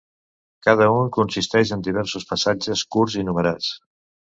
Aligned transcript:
Cada 0.67 0.87
un 0.93 1.11
consisteix 1.19 1.75
en 1.77 1.85
diversos 1.91 2.29
passatges 2.33 2.87
curts 2.97 3.23
i 3.23 3.31
numerats. 3.33 3.75